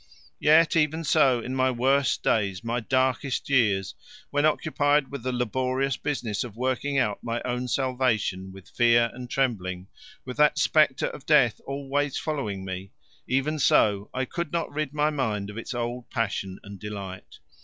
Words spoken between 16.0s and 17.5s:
passion and delight.